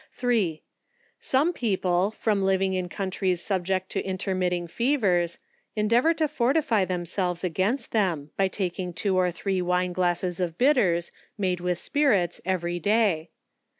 [0.13, 0.63] 3.
[1.19, 5.37] Some people, from living in countries subject to in termitting fevers,
[5.75, 11.11] endeavour to fortify themselves against .them, by taking two or three wine glasses of bitters,
[11.37, 12.39] made ARDEXT SPIRITS.
[12.39, 13.29] 1~ with spirits, every day.